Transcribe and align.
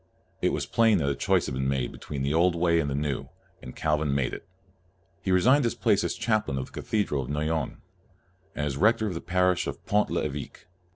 It 0.41 0.51
was 0.51 0.65
plain 0.65 0.97
that 0.97 1.09
a 1.11 1.15
choice 1.15 1.47
must 1.47 1.61
be 1.61 1.63
made 1.63 1.91
between 1.91 2.23
the 2.23 2.33
old 2.33 2.55
way 2.55 2.79
and 2.79 2.89
the 2.89 2.95
new, 2.95 3.29
and 3.61 3.75
Calvin 3.75 4.15
made 4.15 4.33
it. 4.33 4.47
Fie 5.23 5.29
resigned 5.31 5.63
his 5.63 5.75
place 5.75 6.03
as 6.03 6.15
chaplain 6.15 6.57
of 6.57 6.65
the 6.65 6.71
cathedral 6.81 7.21
of 7.21 7.29
Noyon, 7.29 7.83
and 8.55 8.63
r 8.63 8.65
as 8.65 8.77
rector 8.77 9.05
of 9.05 9.13
the 9.13 9.21
parish 9.21 9.67
of 9.67 9.85
Pont 9.85 10.09
1'Eveque. 10.09 10.65